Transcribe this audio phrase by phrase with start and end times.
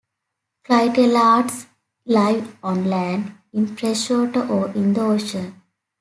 [0.65, 1.67] Clitellates
[2.07, 5.61] live on land, in freshwater or in the ocean.